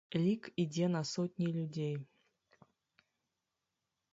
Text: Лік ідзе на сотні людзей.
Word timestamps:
Лік 0.21 0.47
ідзе 0.63 0.87
на 0.93 1.01
сотні 1.09 1.49
людзей. 1.57 1.93